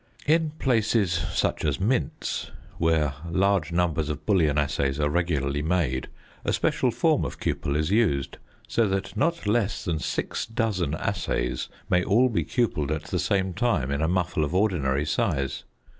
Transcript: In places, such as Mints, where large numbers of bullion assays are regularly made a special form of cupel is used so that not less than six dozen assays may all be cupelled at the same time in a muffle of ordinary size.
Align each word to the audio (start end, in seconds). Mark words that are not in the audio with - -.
In 0.25 0.49
places, 0.57 1.11
such 1.11 1.63
as 1.63 1.79
Mints, 1.79 2.49
where 2.79 3.13
large 3.29 3.71
numbers 3.71 4.09
of 4.09 4.25
bullion 4.25 4.57
assays 4.57 4.99
are 4.99 5.11
regularly 5.11 5.61
made 5.61 6.07
a 6.43 6.51
special 6.51 6.89
form 6.89 7.23
of 7.23 7.39
cupel 7.39 7.75
is 7.75 7.91
used 7.91 8.39
so 8.67 8.87
that 8.87 9.15
not 9.15 9.45
less 9.45 9.85
than 9.85 9.99
six 9.99 10.47
dozen 10.47 10.95
assays 10.95 11.69
may 11.87 12.03
all 12.03 12.29
be 12.29 12.43
cupelled 12.43 12.89
at 12.89 13.03
the 13.03 13.19
same 13.19 13.53
time 13.53 13.91
in 13.91 14.01
a 14.01 14.07
muffle 14.07 14.43
of 14.43 14.55
ordinary 14.55 15.05
size. 15.05 15.65